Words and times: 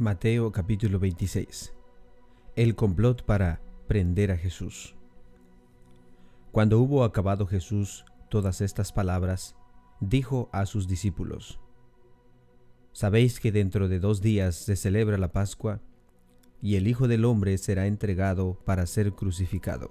Mateo 0.00 0.52
capítulo 0.52 1.00
26 1.00 1.74
El 2.54 2.76
complot 2.76 3.24
para 3.24 3.60
prender 3.88 4.30
a 4.30 4.36
Jesús 4.36 4.94
Cuando 6.52 6.78
hubo 6.78 7.02
acabado 7.02 7.48
Jesús 7.48 8.04
todas 8.28 8.60
estas 8.60 8.92
palabras, 8.92 9.56
dijo 9.98 10.50
a 10.52 10.66
sus 10.66 10.86
discípulos, 10.86 11.58
Sabéis 12.92 13.40
que 13.40 13.50
dentro 13.50 13.88
de 13.88 13.98
dos 13.98 14.20
días 14.20 14.54
se 14.54 14.76
celebra 14.76 15.18
la 15.18 15.32
Pascua, 15.32 15.80
y 16.62 16.76
el 16.76 16.86
Hijo 16.86 17.08
del 17.08 17.24
Hombre 17.24 17.58
será 17.58 17.88
entregado 17.88 18.56
para 18.64 18.86
ser 18.86 19.14
crucificado. 19.14 19.90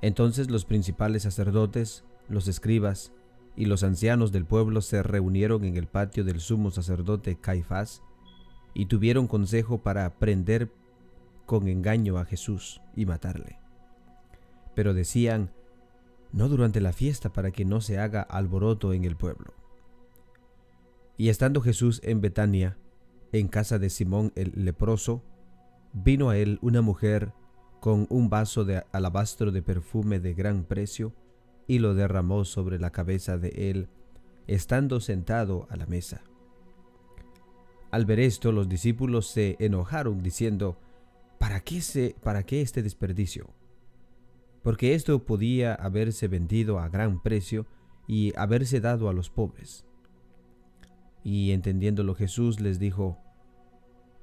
Entonces 0.00 0.48
los 0.48 0.64
principales 0.64 1.24
sacerdotes, 1.24 2.04
los 2.28 2.46
escribas 2.46 3.12
y 3.56 3.64
los 3.64 3.82
ancianos 3.82 4.30
del 4.30 4.44
pueblo 4.44 4.80
se 4.80 5.02
reunieron 5.02 5.64
en 5.64 5.76
el 5.76 5.88
patio 5.88 6.22
del 6.22 6.38
sumo 6.38 6.70
sacerdote 6.70 7.34
Caifás 7.34 8.00
y 8.74 8.86
tuvieron 8.86 9.26
consejo 9.26 9.78
para 9.78 10.18
prender 10.18 10.70
con 11.46 11.68
engaño 11.68 12.18
a 12.18 12.24
Jesús 12.24 12.80
y 12.96 13.06
matarle. 13.06 13.58
Pero 14.74 14.92
decían, 14.92 15.50
no 16.32 16.48
durante 16.48 16.80
la 16.80 16.92
fiesta 16.92 17.32
para 17.32 17.52
que 17.52 17.64
no 17.64 17.80
se 17.80 17.98
haga 17.98 18.22
alboroto 18.22 18.92
en 18.92 19.04
el 19.04 19.16
pueblo. 19.16 19.54
Y 21.16 21.28
estando 21.28 21.60
Jesús 21.60 22.00
en 22.02 22.20
Betania, 22.20 22.76
en 23.32 23.48
casa 23.48 23.78
de 23.78 23.88
Simón 23.88 24.32
el 24.34 24.52
leproso, 24.56 25.22
vino 25.92 26.30
a 26.30 26.36
él 26.36 26.58
una 26.60 26.82
mujer 26.82 27.32
con 27.80 28.06
un 28.10 28.30
vaso 28.30 28.64
de 28.64 28.82
alabastro 28.92 29.52
de 29.52 29.62
perfume 29.62 30.18
de 30.18 30.34
gran 30.34 30.64
precio, 30.64 31.12
y 31.66 31.78
lo 31.78 31.94
derramó 31.94 32.44
sobre 32.44 32.78
la 32.78 32.90
cabeza 32.90 33.38
de 33.38 33.70
él, 33.70 33.88
estando 34.46 35.00
sentado 35.00 35.66
a 35.70 35.76
la 35.76 35.86
mesa. 35.86 36.22
Al 37.94 38.06
ver 38.06 38.18
esto, 38.18 38.50
los 38.50 38.68
discípulos 38.68 39.28
se 39.28 39.54
enojaron, 39.60 40.20
diciendo, 40.20 40.76
¿Para 41.38 41.60
qué, 41.60 41.80
se, 41.80 42.16
¿Para 42.24 42.42
qué 42.42 42.60
este 42.60 42.82
desperdicio? 42.82 43.54
Porque 44.64 44.94
esto 44.94 45.24
podía 45.24 45.74
haberse 45.76 46.26
vendido 46.26 46.80
a 46.80 46.88
gran 46.88 47.22
precio 47.22 47.66
y 48.08 48.36
haberse 48.36 48.80
dado 48.80 49.08
a 49.08 49.12
los 49.12 49.30
pobres. 49.30 49.86
Y 51.22 51.52
entendiéndolo 51.52 52.16
Jesús 52.16 52.58
les 52.58 52.80
dijo, 52.80 53.16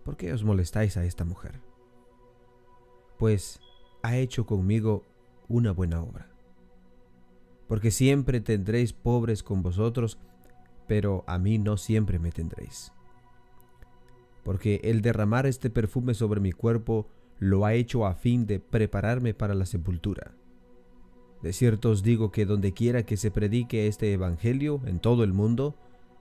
¿por 0.04 0.18
qué 0.18 0.34
os 0.34 0.44
molestáis 0.44 0.98
a 0.98 1.06
esta 1.06 1.24
mujer? 1.24 1.62
Pues 3.18 3.62
ha 4.04 4.18
hecho 4.18 4.46
conmigo 4.46 5.06
una 5.48 5.72
buena 5.72 6.04
obra. 6.04 6.30
Porque 7.70 7.90
siempre 7.90 8.42
tendréis 8.42 8.92
pobres 8.92 9.44
con 9.44 9.64
vosotros, 9.64 10.18
pero 10.90 11.24
a 11.26 11.38
mí 11.40 11.58
no 11.58 11.78
siempre 11.78 12.20
me 12.20 12.34
tendréis 12.34 12.92
porque 14.44 14.82
el 14.84 15.02
derramar 15.02 15.46
este 15.46 15.70
perfume 15.70 16.14
sobre 16.14 16.40
mi 16.40 16.52
cuerpo 16.52 17.08
lo 17.40 17.66
ha 17.66 17.74
hecho 17.74 18.06
a 18.06 18.14
fin 18.14 18.46
de 18.46 18.60
prepararme 18.60 19.34
para 19.34 19.56
la 19.56 19.66
sepultura. 19.66 20.36
De 21.42 21.54
cierto 21.54 21.90
os 21.90 22.04
digo 22.04 22.32
que 22.32 22.46
donde 22.46 22.72
quiera 22.72 23.04
que 23.04 23.18
se 23.18 23.32
predique 23.32 23.88
este 23.88 24.14
Evangelio 24.14 24.82
en 24.86 25.00
todo 25.00 25.24
el 25.24 25.34
mundo, 25.34 25.76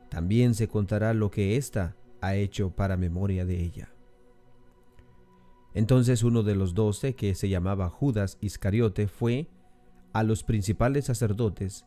también 0.08 0.54
se 0.54 0.66
contará 0.66 1.12
lo 1.12 1.30
que 1.30 1.56
ésta 1.56 1.94
ha 2.20 2.36
hecho 2.36 2.70
para 2.70 2.96
memoria 2.96 3.44
de 3.44 3.62
ella. 3.62 3.92
Entonces 5.74 6.22
uno 6.22 6.42
de 6.42 6.56
los 6.56 6.74
doce, 6.74 7.14
que 7.14 7.34
se 7.34 7.48
llamaba 7.48 7.88
Judas 7.88 8.38
Iscariote, 8.40 9.06
fue 9.06 9.48
a 10.12 10.22
los 10.22 10.42
principales 10.42 11.04
sacerdotes 11.04 11.84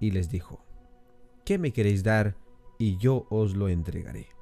y 0.00 0.10
les 0.10 0.30
dijo, 0.30 0.64
¿qué 1.44 1.58
me 1.58 1.72
queréis 1.72 2.02
dar 2.02 2.36
y 2.78 2.96
yo 2.96 3.26
os 3.30 3.54
lo 3.54 3.68
entregaré? 3.68 4.39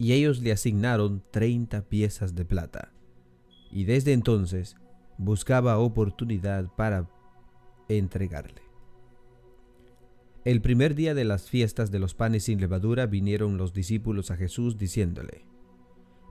Y 0.00 0.14
ellos 0.14 0.40
le 0.40 0.50
asignaron 0.50 1.22
treinta 1.30 1.82
piezas 1.82 2.34
de 2.34 2.46
plata. 2.46 2.90
Y 3.70 3.84
desde 3.84 4.14
entonces 4.14 4.76
buscaba 5.18 5.76
oportunidad 5.76 6.74
para 6.74 7.06
entregarle. 7.86 8.62
El 10.46 10.62
primer 10.62 10.94
día 10.94 11.12
de 11.12 11.26
las 11.26 11.50
fiestas 11.50 11.90
de 11.90 11.98
los 11.98 12.14
panes 12.14 12.44
sin 12.44 12.62
levadura 12.62 13.04
vinieron 13.04 13.58
los 13.58 13.74
discípulos 13.74 14.30
a 14.30 14.36
Jesús 14.36 14.78
diciéndole, 14.78 15.44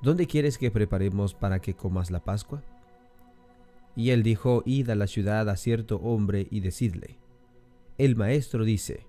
¿Dónde 0.02 0.26
quieres 0.26 0.58
que 0.58 0.72
preparemos 0.72 1.36
para 1.36 1.60
que 1.60 1.76
comas 1.76 2.10
la 2.10 2.24
Pascua? 2.24 2.64
Y 3.96 4.10
él 4.10 4.24
dijo, 4.24 4.64
Id 4.66 4.90
a 4.90 4.96
la 4.96 5.06
ciudad 5.06 5.48
a 5.48 5.56
cierto 5.56 5.98
hombre 5.98 6.48
y 6.50 6.62
decidle, 6.62 7.20
El 8.00 8.16
maestro 8.16 8.66
dice, 8.66 9.06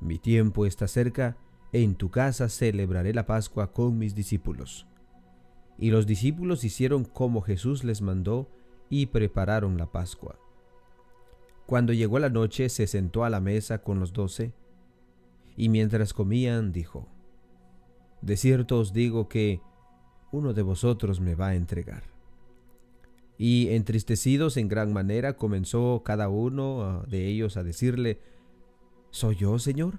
Mi 0.00 0.18
tiempo 0.18 0.64
está 0.64 0.88
cerca, 0.88 1.36
en 1.72 1.94
tu 1.94 2.10
casa 2.10 2.48
celebraré 2.48 3.14
la 3.14 3.26
Pascua 3.26 3.72
con 3.72 3.98
mis 3.98 4.14
discípulos. 4.14 4.86
Y 5.78 5.90
los 5.90 6.06
discípulos 6.06 6.64
hicieron 6.64 7.04
como 7.04 7.40
Jesús 7.40 7.84
les 7.84 8.02
mandó 8.02 8.50
y 8.88 9.06
prepararon 9.06 9.78
la 9.78 9.90
Pascua. 9.90 10.38
Cuando 11.66 11.92
llegó 11.92 12.18
la 12.18 12.28
noche 12.28 12.68
se 12.68 12.86
sentó 12.86 13.24
a 13.24 13.30
la 13.30 13.40
mesa 13.40 13.82
con 13.82 14.00
los 14.00 14.12
doce, 14.12 14.52
y 15.56 15.68
mientras 15.68 16.12
comían 16.12 16.72
dijo, 16.72 17.08
De 18.20 18.36
cierto 18.36 18.78
os 18.78 18.92
digo 18.92 19.28
que 19.28 19.60
uno 20.32 20.52
de 20.52 20.62
vosotros 20.62 21.20
me 21.20 21.34
va 21.34 21.48
a 21.48 21.54
entregar. 21.54 22.02
Y 23.38 23.68
entristecidos 23.68 24.56
en 24.56 24.68
gran 24.68 24.92
manera 24.92 25.36
comenzó 25.36 26.02
cada 26.04 26.28
uno 26.28 26.82
ah, 26.82 27.04
de 27.08 27.26
ellos 27.28 27.56
a 27.56 27.62
decirle, 27.62 28.20
¿Soy 29.10 29.36
yo, 29.36 29.58
Señor? 29.58 29.98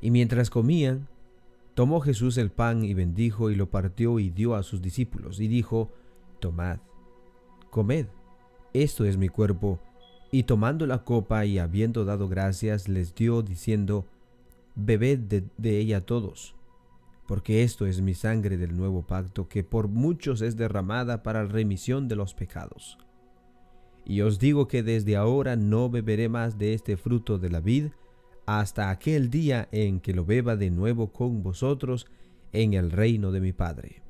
Y 0.00 0.10
mientras 0.10 0.50
comían, 0.50 1.08
tomó 1.74 2.00
Jesús 2.00 2.38
el 2.38 2.50
pan 2.50 2.84
y 2.84 2.94
bendijo 2.94 3.50
y 3.50 3.54
lo 3.54 3.70
partió 3.70 4.18
y 4.18 4.30
dio 4.30 4.54
a 4.54 4.62
sus 4.62 4.80
discípulos 4.82 5.40
y 5.40 5.48
dijo, 5.48 5.90
Tomad, 6.40 6.78
comed, 7.70 8.06
esto 8.72 9.04
es 9.04 9.16
mi 9.16 9.28
cuerpo. 9.28 9.78
Y 10.32 10.44
tomando 10.44 10.86
la 10.86 11.04
copa 11.04 11.44
y 11.44 11.58
habiendo 11.58 12.04
dado 12.04 12.28
gracias, 12.28 12.88
les 12.88 13.14
dio 13.14 13.42
diciendo, 13.42 14.06
Bebed 14.76 15.42
de, 15.56 15.78
ella 15.78 16.06
todos, 16.06 16.54
porque 17.26 17.64
esto 17.64 17.86
es 17.86 18.00
mi 18.00 18.14
sangre 18.14 18.56
del 18.56 18.76
nuevo 18.76 19.02
pacto, 19.02 19.48
que 19.48 19.64
por 19.64 19.88
muchos 19.88 20.40
es 20.40 20.56
derramada 20.56 21.22
para 21.22 21.44
remisión 21.44 22.08
de 22.08 22.16
los 22.16 22.34
pecados. 22.34 22.96
Y 24.04 24.22
os 24.22 24.38
digo 24.38 24.68
que 24.68 24.82
desde 24.82 25.16
ahora 25.16 25.56
no 25.56 25.90
beberé 25.90 26.28
más 26.28 26.56
de 26.56 26.74
este 26.74 26.96
fruto 26.96 27.38
de 27.38 27.50
la 27.50 27.60
vid, 27.60 27.88
hasta 28.58 28.90
aquel 28.90 29.30
día 29.30 29.68
en 29.70 30.00
que 30.00 30.12
lo 30.12 30.24
beba 30.24 30.56
de 30.56 30.70
nuevo 30.70 31.12
con 31.12 31.44
vosotros 31.44 32.08
en 32.52 32.74
el 32.74 32.90
reino 32.90 33.30
de 33.30 33.40
mi 33.40 33.52
Padre. 33.52 34.02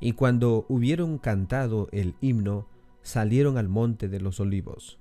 Y 0.00 0.12
cuando 0.12 0.64
hubieron 0.70 1.18
cantado 1.18 1.88
el 1.92 2.14
himno, 2.22 2.66
salieron 3.02 3.58
al 3.58 3.68
monte 3.68 4.08
de 4.08 4.20
los 4.20 4.40
olivos. 4.40 4.98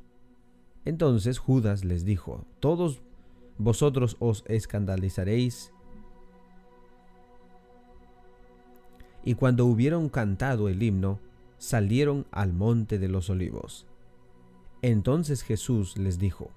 Entonces 0.83 1.39
Judas 1.39 1.85
les 1.85 2.03
dijo, 2.03 2.45
Todos 2.59 3.01
vosotros 3.57 4.17
os 4.19 4.43
escandalizaréis. 4.47 5.71
Y 9.23 9.35
cuando 9.35 9.65
hubieron 9.65 10.09
cantado 10.09 10.67
el 10.67 10.83
himno, 10.83 11.19
salieron 11.57 12.25
al 12.31 12.51
monte 12.51 12.99
de 12.99 13.07
los 13.07 13.29
olivos. 13.29 13.87
Entonces 14.81 15.41
Jesús 15.41 15.97
les 15.97 16.19
dijo, 16.19 16.51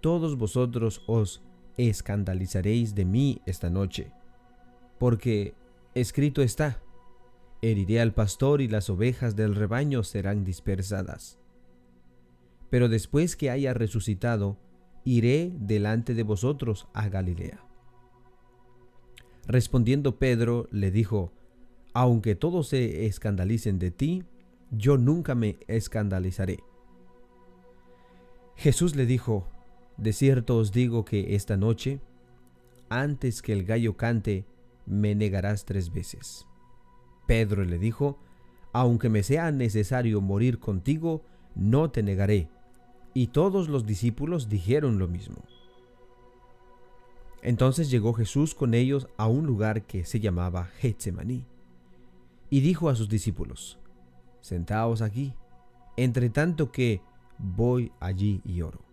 todos 0.00 0.36
vosotros 0.36 1.02
os 1.06 1.42
escandalizaréis 1.76 2.94
de 2.94 3.04
mí 3.04 3.40
esta 3.46 3.70
noche, 3.70 4.10
porque 4.98 5.54
escrito 5.94 6.42
está, 6.42 6.80
heriré 7.62 8.00
al 8.00 8.14
pastor 8.14 8.60
y 8.60 8.68
las 8.68 8.90
ovejas 8.90 9.36
del 9.36 9.54
rebaño 9.54 10.02
serán 10.02 10.44
dispersadas. 10.44 11.38
Pero 12.70 12.88
después 12.88 13.36
que 13.36 13.50
haya 13.50 13.74
resucitado, 13.74 14.58
iré 15.04 15.52
delante 15.58 16.14
de 16.14 16.22
vosotros 16.22 16.86
a 16.92 17.08
Galilea. 17.08 17.64
Respondiendo 19.46 20.18
Pedro 20.18 20.68
le 20.70 20.90
dijo, 20.90 21.32
aunque 21.94 22.34
todos 22.34 22.68
se 22.68 23.06
escandalicen 23.06 23.78
de 23.78 23.90
ti, 23.90 24.24
yo 24.70 24.98
nunca 24.98 25.34
me 25.34 25.58
escandalizaré. 25.66 26.58
Jesús 28.56 28.94
le 28.94 29.06
dijo, 29.06 29.48
de 29.98 30.12
cierto 30.12 30.56
os 30.56 30.70
digo 30.70 31.04
que 31.04 31.34
esta 31.34 31.56
noche, 31.56 32.00
antes 32.88 33.42
que 33.42 33.52
el 33.52 33.64
gallo 33.64 33.96
cante, 33.96 34.46
me 34.86 35.14
negarás 35.14 35.64
tres 35.64 35.92
veces. 35.92 36.46
Pedro 37.26 37.64
le 37.64 37.78
dijo, 37.78 38.18
aunque 38.72 39.08
me 39.08 39.22
sea 39.22 39.50
necesario 39.50 40.20
morir 40.20 40.60
contigo, 40.60 41.22
no 41.54 41.90
te 41.90 42.02
negaré. 42.02 42.48
Y 43.12 43.28
todos 43.28 43.68
los 43.68 43.86
discípulos 43.86 44.48
dijeron 44.48 44.98
lo 44.98 45.08
mismo. 45.08 45.42
Entonces 47.42 47.90
llegó 47.90 48.12
Jesús 48.14 48.54
con 48.54 48.74
ellos 48.74 49.08
a 49.16 49.26
un 49.26 49.46
lugar 49.46 49.82
que 49.82 50.04
se 50.04 50.20
llamaba 50.20 50.66
Getsemaní, 50.78 51.44
y 52.50 52.60
dijo 52.60 52.88
a 52.88 52.94
sus 52.94 53.08
discípulos, 53.08 53.78
Sentaos 54.40 55.02
aquí, 55.02 55.34
entre 55.96 56.30
tanto 56.30 56.70
que 56.70 57.02
voy 57.38 57.92
allí 58.00 58.40
y 58.44 58.62
oro. 58.62 58.87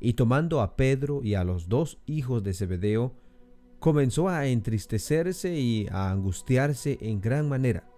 Y 0.00 0.14
tomando 0.14 0.62
a 0.62 0.76
Pedro 0.76 1.20
y 1.22 1.34
a 1.34 1.44
los 1.44 1.68
dos 1.68 1.98
hijos 2.06 2.42
de 2.42 2.54
Zebedeo, 2.54 3.14
comenzó 3.78 4.28
a 4.28 4.46
entristecerse 4.46 5.58
y 5.58 5.86
a 5.90 6.10
angustiarse 6.10 6.98
en 7.00 7.20
gran 7.20 7.48
manera. 7.48 7.88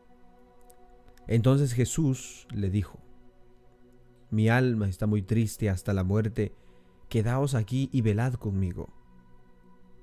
Entonces 1.28 1.72
Jesús 1.72 2.46
le 2.50 2.70
dijo, 2.70 2.98
Mi 4.30 4.48
alma 4.48 4.88
está 4.88 5.06
muy 5.06 5.22
triste 5.22 5.70
hasta 5.70 5.92
la 5.92 6.04
muerte, 6.04 6.54
quedaos 7.08 7.54
aquí 7.54 7.88
y 7.92 8.00
velad 8.00 8.34
conmigo. 8.34 8.88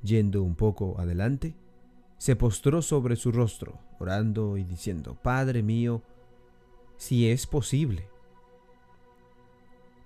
Yendo 0.02 0.44
un 0.44 0.56
poco 0.56 1.00
adelante, 1.00 1.56
se 2.18 2.36
postró 2.36 2.82
sobre 2.82 3.16
su 3.16 3.32
rostro, 3.32 3.80
orando 4.00 4.58
y 4.58 4.64
diciendo, 4.64 5.18
Padre 5.22 5.64
mío, 5.64 6.04
si 6.98 7.30
es 7.30 7.48
posible, 7.48 8.10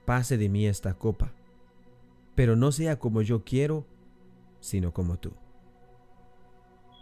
pase 0.06 0.38
de 0.38 0.50
mí 0.50 0.68
esta 0.68 0.94
copa, 0.94 1.34
pero 2.36 2.56
no 2.56 2.72
sea 2.72 3.00
como 3.00 3.22
yo 3.22 3.44
quiero, 3.44 3.86
sino 4.60 4.94
como 4.94 5.18
tú. 5.18 5.34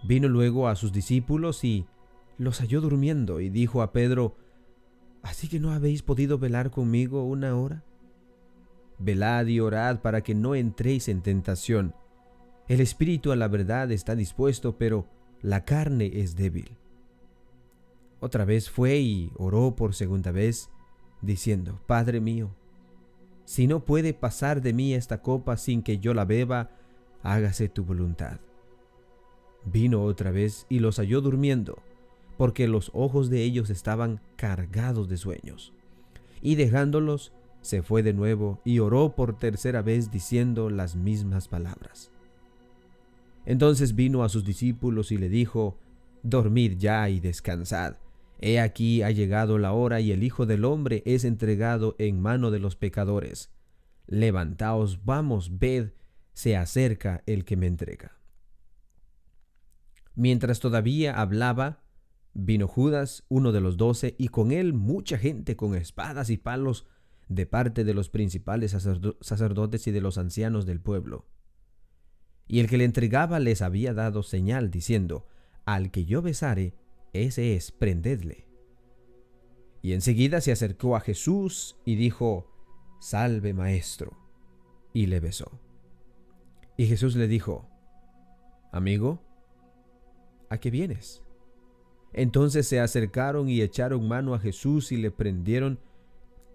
Vino 0.04 0.28
luego 0.28 0.68
a 0.68 0.76
sus 0.76 0.92
discípulos 0.92 1.64
y 1.64 1.86
los 2.38 2.60
halló 2.60 2.82
durmiendo 2.82 3.40
y 3.40 3.50
dijo 3.50 3.82
a 3.82 3.92
Pedro, 3.92 4.36
¿Así 5.24 5.48
que 5.48 5.60
no 5.60 5.72
habéis 5.72 6.02
podido 6.02 6.40
velar 6.40 6.72
conmigo 6.72 7.24
una 7.24 7.56
hora? 7.56 7.84
Velad 8.98 9.46
y 9.48 9.60
orad 9.60 10.02
para 10.02 10.22
que 10.22 10.34
no 10.34 10.56
entréis 10.56 11.08
en 11.08 11.22
tentación. 11.22 11.94
El 12.68 12.82
espíritu 12.82 13.32
a 13.32 13.36
la 13.36 13.48
verdad 13.48 13.92
está 13.92 14.16
dispuesto, 14.16 14.78
pero 14.78 15.08
la 15.42 15.66
carne 15.66 16.12
es 16.22 16.36
débil. 16.36 16.78
Otra 18.20 18.46
vez 18.46 18.70
fue 18.70 19.00
y 19.00 19.32
oró 19.38 19.76
por 19.76 19.94
segunda 19.94 20.32
vez, 20.32 20.70
diciendo, 21.22 21.80
Padre 21.88 22.20
mío, 22.20 22.56
si 23.52 23.68
no 23.68 23.84
puede 23.84 24.14
pasar 24.14 24.62
de 24.62 24.72
mí 24.72 24.94
esta 24.94 25.22
copa 25.22 25.58
sin 25.58 25.82
que 25.82 26.00
yo 26.00 26.14
la 26.14 26.24
beba, 26.24 26.70
hágase 27.22 27.68
tu 27.68 27.84
voluntad. 27.84 28.40
Vino 29.66 30.04
otra 30.04 30.32
vez 30.32 30.66
y 30.70 30.80
los 30.80 31.00
halló 31.00 31.20
durmiendo, 31.20 31.84
porque 32.38 32.70
los 32.70 32.92
ojos 32.94 33.30
de 33.30 33.44
ellos 33.44 33.70
estaban 33.70 34.22
cargados 34.38 35.10
de 35.10 35.18
sueños. 35.18 35.74
Y 36.42 36.56
dejándolos, 36.56 37.34
se 37.60 37.82
fue 37.82 38.04
de 38.04 38.14
nuevo 38.14 38.62
y 38.64 38.80
oró 38.80 39.18
por 39.18 39.38
tercera 39.38 39.82
vez 39.82 40.12
diciendo 40.12 40.70
las 40.70 40.96
mismas 40.96 41.50
palabras. 41.50 42.10
Entonces 43.46 43.96
vino 43.96 44.24
a 44.24 44.30
sus 44.30 44.46
discípulos 44.46 45.12
y 45.12 45.18
le 45.18 45.28
dijo, 45.28 45.78
Dormid 46.24 46.78
ya 46.78 47.10
y 47.10 47.20
descansad. 47.20 47.98
He 48.42 48.60
aquí 48.60 49.04
ha 49.04 49.12
llegado 49.12 49.60
la 49.60 49.72
hora 49.72 50.02
y 50.02 50.12
el 50.12 50.24
Hijo 50.24 50.48
del 50.48 50.66
Hombre 50.66 51.04
es 51.06 51.24
entregado 51.24 51.96
en 52.00 52.20
mano 52.20 52.50
de 52.50 52.60
los 52.60 52.76
pecadores. 52.76 53.52
Levantaos, 54.08 55.06
vamos, 55.06 55.60
ved, 55.60 55.92
se 56.34 56.58
acerca 56.58 57.22
el 57.28 57.46
que 57.46 57.56
me 57.56 57.68
entrega. 57.68 58.18
Mientras 60.16 60.60
todavía 60.60 61.22
hablaba, 61.22 61.84
vino 62.34 62.68
Judas, 62.68 63.24
uno 63.30 63.52
de 63.52 63.62
los 63.62 63.78
doce, 63.78 64.16
y 64.18 64.30
con 64.30 64.52
él 64.52 64.74
mucha 64.74 65.20
gente 65.20 65.56
con 65.56 65.76
espadas 65.76 66.32
y 66.32 66.38
palos 66.38 66.88
de 67.28 67.46
parte 67.46 67.84
de 67.84 67.94
los 67.94 68.10
principales 68.10 68.72
sacerdotes 69.22 69.88
y 69.88 69.92
de 69.92 70.02
los 70.02 70.18
ancianos 70.18 70.66
del 70.66 70.82
pueblo. 70.82 71.28
Y 72.48 72.60
el 72.60 72.68
que 72.68 72.78
le 72.78 72.86
entregaba 72.86 73.40
les 73.40 73.62
había 73.62 73.94
dado 73.94 74.24
señal, 74.24 74.72
diciendo, 74.72 75.28
Al 75.64 75.92
que 75.92 76.06
yo 76.06 76.22
besare, 76.22 76.74
ese 77.14 77.56
es, 77.56 77.72
prendedle. 77.72 78.48
Y 79.82 79.94
enseguida 79.94 80.42
se 80.42 80.52
acercó 80.52 80.96
a 80.96 81.02
Jesús 81.02 81.78
y 81.86 81.96
dijo, 81.96 82.48
Salve 83.00 83.54
maestro, 83.54 84.18
y 84.94 85.08
le 85.08 85.20
besó. 85.20 85.60
Y 86.78 86.86
Jesús 86.86 87.16
le 87.16 87.28
dijo, 87.28 87.68
Amigo, 88.72 89.22
¿a 90.50 90.58
qué 90.60 90.70
vienes? 90.70 91.24
Entonces 92.14 92.68
se 92.68 92.80
acercaron 92.80 93.50
y 93.50 93.62
echaron 93.62 94.08
mano 94.08 94.34
a 94.34 94.40
Jesús 94.40 94.92
y 94.92 94.98
le 94.98 95.12
prendieron, 95.12 95.80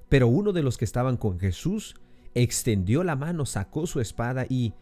pero 0.09 0.29
uno 0.29 0.53
de 0.53 0.63
los 0.63 0.79
que 0.79 0.85
estaban 0.85 1.17
con 1.17 1.39
Jesús 1.39 1.97
extendió 2.35 3.03
la 3.03 3.17
mano, 3.17 3.47
sacó 3.47 3.87
su 3.87 4.01
espada 4.01 4.47
y, 4.49 4.75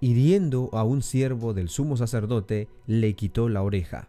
hiriendo 0.00 0.70
a 0.72 0.84
un 0.84 1.02
siervo 1.02 1.54
del 1.54 1.68
sumo 1.68 1.96
sacerdote, 1.96 2.68
le 2.86 3.14
quitó 3.14 3.48
la 3.48 3.62
oreja. 3.62 4.08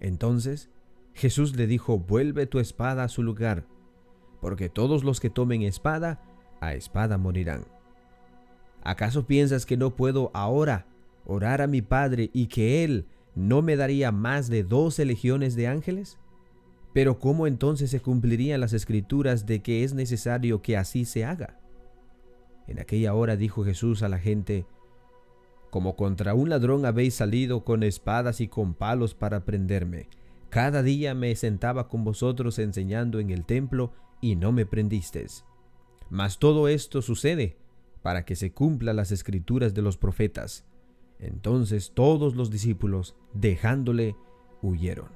Entonces 0.00 0.70
Jesús 1.14 1.56
le 1.56 1.66
dijo, 1.66 1.98
vuelve 1.98 2.46
tu 2.46 2.58
espada 2.58 3.04
a 3.04 3.08
su 3.08 3.22
lugar, 3.22 3.64
porque 4.40 4.68
todos 4.68 5.02
los 5.02 5.20
que 5.20 5.30
tomen 5.30 5.62
espada, 5.62 6.22
a 6.60 6.74
espada 6.74 7.18
morirán. 7.18 7.64
¿Acaso 8.82 9.26
piensas 9.26 9.66
que 9.66 9.76
no 9.76 9.96
puedo 9.96 10.30
ahora 10.34 10.86
orar 11.24 11.60
a 11.62 11.66
mi 11.66 11.82
Padre 11.82 12.30
y 12.32 12.46
que 12.46 12.84
Él 12.84 13.06
no 13.34 13.62
me 13.62 13.76
daría 13.76 14.12
más 14.12 14.48
de 14.48 14.62
doce 14.62 15.04
legiones 15.04 15.56
de 15.56 15.66
ángeles? 15.66 16.18
Pero 16.92 17.18
¿cómo 17.18 17.46
entonces 17.46 17.90
se 17.90 18.00
cumplirían 18.00 18.60
las 18.60 18.72
escrituras 18.72 19.44
de 19.44 19.60
que 19.60 19.84
es 19.84 19.92
necesario 19.92 20.62
que 20.62 20.76
así 20.76 21.04
se 21.04 21.24
haga? 21.24 21.58
En 22.66 22.78
aquella 22.78 23.14
hora 23.14 23.36
dijo 23.36 23.64
Jesús 23.64 24.02
a 24.02 24.08
la 24.08 24.18
gente, 24.18 24.66
Como 25.70 25.96
contra 25.96 26.34
un 26.34 26.48
ladrón 26.48 26.86
habéis 26.86 27.14
salido 27.14 27.64
con 27.64 27.82
espadas 27.82 28.40
y 28.40 28.48
con 28.48 28.74
palos 28.74 29.14
para 29.14 29.44
prenderme. 29.44 30.08
Cada 30.48 30.82
día 30.82 31.14
me 31.14 31.34
sentaba 31.34 31.88
con 31.88 32.04
vosotros 32.04 32.58
enseñando 32.58 33.20
en 33.20 33.30
el 33.30 33.44
templo 33.44 33.92
y 34.20 34.36
no 34.36 34.52
me 34.52 34.64
prendisteis. 34.64 35.44
Mas 36.08 36.38
todo 36.38 36.68
esto 36.68 37.02
sucede 37.02 37.56
para 38.02 38.24
que 38.24 38.36
se 38.36 38.52
cumplan 38.52 38.96
las 38.96 39.10
escrituras 39.10 39.74
de 39.74 39.82
los 39.82 39.96
profetas. 39.96 40.64
Entonces 41.18 41.92
todos 41.94 42.36
los 42.36 42.50
discípulos, 42.50 43.16
dejándole, 43.34 44.16
huyeron. 44.62 45.08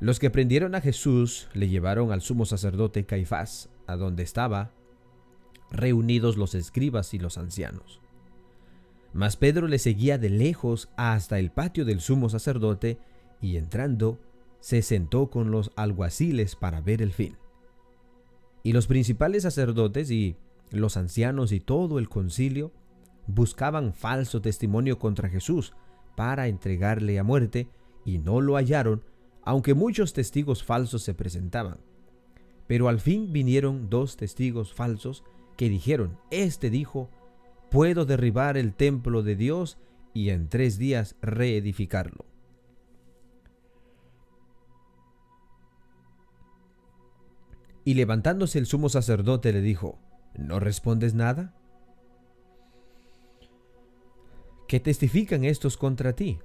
Los 0.00 0.18
que 0.18 0.30
prendieron 0.30 0.74
a 0.74 0.80
Jesús 0.80 1.48
le 1.54 1.68
llevaron 1.68 2.12
al 2.12 2.20
sumo 2.20 2.44
sacerdote 2.44 3.06
Caifás, 3.06 3.70
a 3.86 3.96
donde 3.96 4.22
estaba 4.22 4.72
reunidos 5.74 6.36
los 6.36 6.54
escribas 6.54 7.12
y 7.14 7.18
los 7.18 7.36
ancianos. 7.36 8.00
Mas 9.12 9.36
Pedro 9.36 9.68
le 9.68 9.78
seguía 9.78 10.18
de 10.18 10.30
lejos 10.30 10.88
hasta 10.96 11.38
el 11.38 11.50
patio 11.50 11.84
del 11.84 12.00
sumo 12.00 12.28
sacerdote 12.28 12.98
y 13.40 13.56
entrando, 13.56 14.18
se 14.60 14.80
sentó 14.80 15.28
con 15.28 15.50
los 15.50 15.70
alguaciles 15.76 16.56
para 16.56 16.80
ver 16.80 17.02
el 17.02 17.12
fin. 17.12 17.36
Y 18.62 18.72
los 18.72 18.86
principales 18.86 19.42
sacerdotes 19.42 20.10
y 20.10 20.36
los 20.70 20.96
ancianos 20.96 21.52
y 21.52 21.60
todo 21.60 21.98
el 21.98 22.08
concilio 22.08 22.72
buscaban 23.26 23.92
falso 23.92 24.40
testimonio 24.40 24.98
contra 24.98 25.28
Jesús 25.28 25.74
para 26.16 26.48
entregarle 26.48 27.18
a 27.18 27.24
muerte 27.24 27.68
y 28.04 28.18
no 28.18 28.40
lo 28.40 28.54
hallaron, 28.54 29.04
aunque 29.42 29.74
muchos 29.74 30.12
testigos 30.12 30.64
falsos 30.64 31.02
se 31.02 31.14
presentaban. 31.14 31.78
Pero 32.66 32.88
al 32.88 33.00
fin 33.00 33.32
vinieron 33.32 33.90
dos 33.90 34.16
testigos 34.16 34.72
falsos 34.72 35.24
que 35.56 35.68
dijeron, 35.68 36.18
Este 36.30 36.70
dijo, 36.70 37.10
puedo 37.70 38.04
derribar 38.04 38.56
el 38.56 38.74
templo 38.74 39.22
de 39.22 39.36
Dios 39.36 39.78
y 40.12 40.30
en 40.30 40.48
tres 40.48 40.78
días 40.78 41.16
reedificarlo. 41.22 42.24
Y 47.84 47.94
levantándose 47.94 48.58
el 48.58 48.66
sumo 48.66 48.88
sacerdote 48.88 49.52
le 49.52 49.60
dijo, 49.60 49.98
¿no 50.38 50.58
respondes 50.58 51.14
nada? 51.14 51.54
¿Qué 54.68 54.80
testifican 54.80 55.44
estos 55.44 55.76
contra 55.76 56.14
ti? 56.14 56.38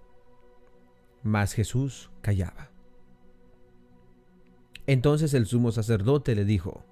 Mas 1.24 1.54
Jesús 1.54 2.12
callaba. 2.22 2.72
Entonces 4.88 5.34
el 5.34 5.46
sumo 5.46 5.72
sacerdote 5.72 6.36
le 6.36 6.44
dijo, 6.44 6.84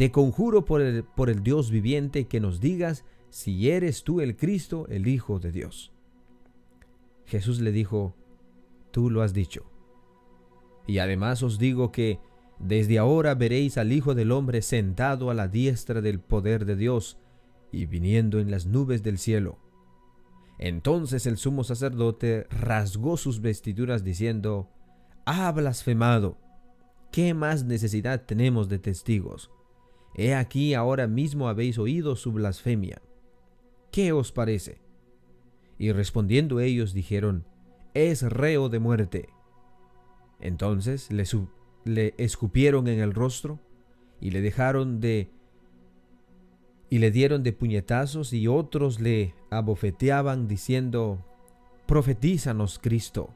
te 0.00 0.10
conjuro 0.10 0.64
por 0.64 0.80
el, 0.80 1.04
por 1.04 1.28
el 1.28 1.42
Dios 1.42 1.70
viviente 1.70 2.26
que 2.26 2.40
nos 2.40 2.58
digas 2.58 3.04
si 3.28 3.68
eres 3.68 4.02
tú 4.02 4.22
el 4.22 4.34
Cristo, 4.34 4.86
el 4.88 5.06
Hijo 5.06 5.40
de 5.40 5.52
Dios. 5.52 5.92
Jesús 7.26 7.60
le 7.60 7.70
dijo, 7.70 8.14
tú 8.92 9.10
lo 9.10 9.20
has 9.20 9.34
dicho. 9.34 9.70
Y 10.86 11.00
además 11.00 11.42
os 11.42 11.58
digo 11.58 11.92
que 11.92 12.18
desde 12.58 12.98
ahora 12.98 13.34
veréis 13.34 13.76
al 13.76 13.92
Hijo 13.92 14.14
del 14.14 14.32
Hombre 14.32 14.62
sentado 14.62 15.28
a 15.28 15.34
la 15.34 15.48
diestra 15.48 16.00
del 16.00 16.18
poder 16.18 16.64
de 16.64 16.76
Dios 16.76 17.18
y 17.70 17.84
viniendo 17.84 18.38
en 18.38 18.50
las 18.50 18.64
nubes 18.64 19.02
del 19.02 19.18
cielo. 19.18 19.58
Entonces 20.58 21.26
el 21.26 21.36
sumo 21.36 21.62
sacerdote 21.62 22.46
rasgó 22.48 23.18
sus 23.18 23.42
vestiduras 23.42 24.02
diciendo, 24.02 24.70
Ha 25.26 25.52
blasfemado. 25.52 26.38
¿Qué 27.12 27.34
más 27.34 27.64
necesidad 27.64 28.24
tenemos 28.24 28.70
de 28.70 28.78
testigos? 28.78 29.50
He 30.14 30.34
aquí 30.34 30.74
ahora 30.74 31.06
mismo 31.06 31.48
habéis 31.48 31.78
oído 31.78 32.16
su 32.16 32.32
blasfemia. 32.32 33.00
¿Qué 33.90 34.12
os 34.12 34.32
parece? 34.32 34.80
Y 35.78 35.92
respondiendo 35.92 36.60
ellos 36.60 36.92
dijeron, 36.92 37.44
Es 37.94 38.22
reo 38.22 38.68
de 38.68 38.78
muerte. 38.78 39.28
Entonces 40.40 41.08
le, 41.84 42.14
escupieron 42.18 42.88
en 42.88 43.00
el 43.00 43.14
rostro 43.14 43.60
y 44.20 44.30
le 44.30 44.40
dejaron 44.40 45.00
de 45.00 45.30
y 46.92 46.98
le 46.98 47.12
dieron 47.12 47.44
de 47.44 47.52
puñetazos 47.52 48.32
y 48.32 48.48
otros 48.48 48.98
le 48.98 49.34
abofeteaban 49.50 50.48
diciendo, 50.48 51.24
Profetízanos 51.86 52.80
Cristo, 52.80 53.30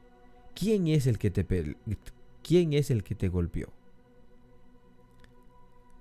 ¿quién 0.53 0.87
es 0.87 1.07
el 1.07 1.17
que 1.17 1.31
te, 1.31 1.77
quién 2.43 2.73
es 2.73 2.91
el 2.91 3.03
que 3.03 3.15
te 3.15 3.29
golpeó? 3.29 3.69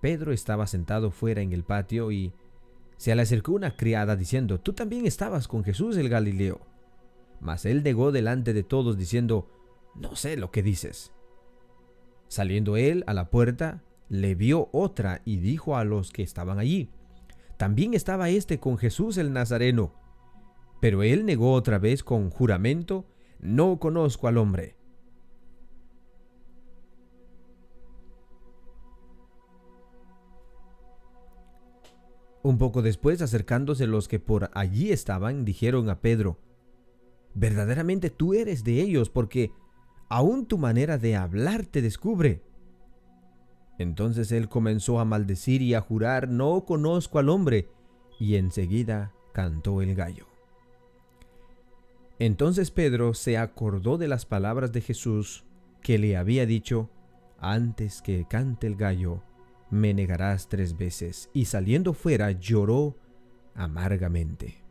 Pedro 0.04 0.34
estaba 0.34 0.66
sentado 0.66 1.10
fuera 1.10 1.40
en 1.40 1.54
el 1.54 1.64
patio 1.64 2.12
y 2.12 2.34
se 2.98 3.14
le 3.14 3.22
acercó 3.22 3.52
una 3.52 3.74
criada 3.74 4.16
diciendo, 4.16 4.60
Tú 4.60 4.74
también 4.74 5.06
estabas 5.06 5.48
con 5.48 5.64
Jesús 5.64 5.96
el 5.96 6.10
Galileo. 6.10 6.60
Mas 7.40 7.64
él 7.64 7.82
negó 7.82 8.12
delante 8.12 8.52
de 8.52 8.64
todos 8.64 8.98
diciendo, 8.98 9.48
No 9.94 10.14
sé 10.14 10.36
lo 10.36 10.50
que 10.50 10.62
dices. 10.62 11.14
Saliendo 12.28 12.76
él 12.76 13.02
a 13.06 13.14
la 13.14 13.30
puerta, 13.30 13.82
le 14.10 14.34
vio 14.34 14.68
otra 14.72 15.22
y 15.24 15.38
dijo 15.38 15.74
a 15.74 15.84
los 15.84 16.10
que 16.10 16.22
estaban 16.22 16.58
allí, 16.58 16.90
también 17.56 17.94
estaba 17.94 18.28
éste 18.28 18.60
con 18.60 18.76
Jesús 18.76 19.16
el 19.16 19.32
Nazareno. 19.32 19.94
Pero 20.82 21.02
él 21.02 21.24
negó 21.24 21.52
otra 21.52 21.78
vez 21.78 22.04
con 22.04 22.28
juramento, 22.28 23.06
no 23.40 23.78
conozco 23.78 24.28
al 24.28 24.36
hombre. 24.36 24.76
Un 32.44 32.58
poco 32.58 32.82
después, 32.82 33.22
acercándose 33.22 33.86
los 33.86 34.06
que 34.06 34.20
por 34.20 34.50
allí 34.52 34.92
estaban, 34.92 35.46
dijeron 35.46 35.88
a 35.88 36.02
Pedro, 36.02 36.38
verdaderamente 37.32 38.10
tú 38.10 38.34
eres 38.34 38.64
de 38.64 38.82
ellos, 38.82 39.08
porque 39.08 39.50
aún 40.10 40.44
tu 40.44 40.58
manera 40.58 40.98
de 40.98 41.16
hablar 41.16 41.64
te 41.64 41.80
descubre. 41.80 42.42
Entonces 43.78 44.30
él 44.30 44.50
comenzó 44.50 45.00
a 45.00 45.06
maldecir 45.06 45.62
y 45.62 45.72
a 45.72 45.80
jurar, 45.80 46.28
no 46.28 46.66
conozco 46.66 47.18
al 47.18 47.30
hombre, 47.30 47.70
y 48.20 48.34
enseguida 48.34 49.14
cantó 49.32 49.80
el 49.80 49.94
gallo. 49.94 50.26
Entonces 52.18 52.70
Pedro 52.70 53.14
se 53.14 53.38
acordó 53.38 53.96
de 53.96 54.06
las 54.06 54.26
palabras 54.26 54.70
de 54.70 54.82
Jesús 54.82 55.44
que 55.80 55.96
le 55.96 56.14
había 56.18 56.44
dicho, 56.44 56.90
antes 57.38 58.02
que 58.02 58.26
cante 58.28 58.66
el 58.66 58.76
gallo, 58.76 59.22
me 59.74 59.92
negarás 59.92 60.48
tres 60.48 60.76
veces, 60.76 61.28
y 61.32 61.44
saliendo 61.46 61.92
fuera 61.92 62.30
lloró 62.30 62.96
amargamente. 63.54 64.63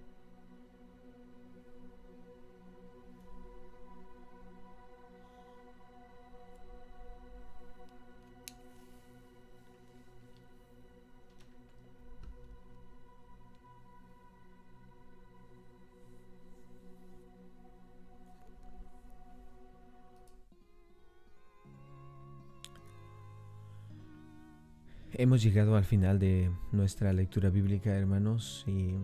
Hemos 25.15 25.43
llegado 25.43 25.75
al 25.75 25.85
final 25.85 26.17
de 26.17 26.49
nuestra 26.71 27.13
lectura 27.13 27.51
bíblica, 27.51 27.91
hermanos, 27.91 28.65
y 28.65 28.95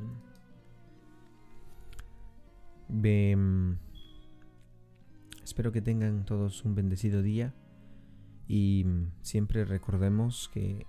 espero 5.43 5.71
que 5.71 5.83
tengan 5.83 6.25
todos 6.25 6.65
un 6.65 6.73
bendecido 6.73 7.21
día 7.21 7.53
y 8.47 8.87
siempre 9.21 9.65
recordemos 9.65 10.49
que 10.51 10.87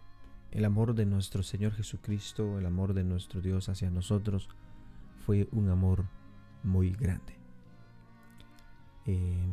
el 0.52 0.64
amor 0.64 0.94
de 0.94 1.04
nuestro 1.04 1.42
Señor 1.42 1.72
Jesucristo, 1.72 2.58
el 2.58 2.64
amor 2.64 2.94
de 2.94 3.04
nuestro 3.04 3.42
Dios 3.42 3.68
hacia 3.68 3.90
nosotros, 3.90 4.48
fue 5.26 5.48
un 5.52 5.68
amor 5.68 6.06
muy 6.62 6.92
grande. 6.92 7.34
Eh, 9.04 9.52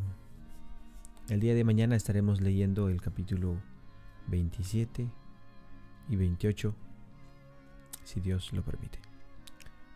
el 1.27 1.41
día 1.41 1.55
de 1.55 1.65
mañana 1.65 1.97
estaremos 1.97 2.39
leyendo 2.39 2.87
el 2.87 3.01
capítulo 3.01 3.57
27 4.27 5.11
y 6.09 6.15
28, 6.15 6.73
si 8.03 8.19
Dios 8.21 8.53
lo 8.53 8.63
permite. 8.63 8.99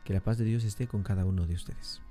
Que 0.04 0.14
la 0.14 0.22
paz 0.22 0.38
de 0.38 0.46
Dios 0.46 0.64
esté 0.64 0.88
con 0.88 1.04
cada 1.04 1.26
uno 1.26 1.46
de 1.46 1.56
ustedes. 1.56 2.02